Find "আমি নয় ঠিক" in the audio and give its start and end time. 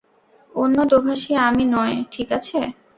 1.47-2.27